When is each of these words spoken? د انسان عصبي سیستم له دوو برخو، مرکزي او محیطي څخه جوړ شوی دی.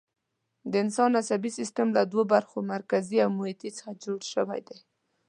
د 0.71 0.73
انسان 0.83 1.11
عصبي 1.21 1.51
سیستم 1.59 1.87
له 1.97 2.01
دوو 2.11 2.23
برخو، 2.33 2.57
مرکزي 2.73 3.17
او 3.23 3.29
محیطي 3.37 3.69
څخه 3.77 3.91
جوړ 4.03 4.19
شوی 4.33 4.59
دی. 4.67 4.77